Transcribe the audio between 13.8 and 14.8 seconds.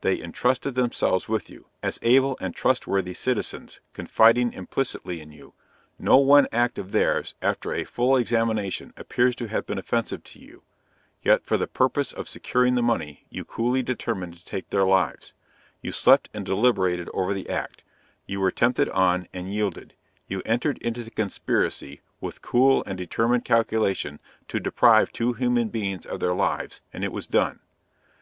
determined to take